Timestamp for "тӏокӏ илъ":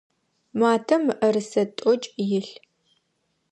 1.77-2.51